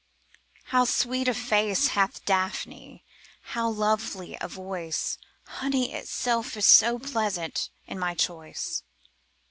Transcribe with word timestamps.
How 0.73 0.85
sweet 0.85 1.27
a 1.27 1.33
face 1.35 1.89
hath 1.89 2.25
Daphne, 2.25 3.03
how 3.53 3.69
lovely 3.69 4.35
a 4.41 4.47
voice! 4.47 5.19
Honey 5.45 5.93
itself 5.93 6.57
is 6.57 6.63
not 6.63 6.63
so 6.63 6.97
pleasant 6.97 7.69
in 7.85 7.99
my 7.99 8.15
choice. 8.15 8.81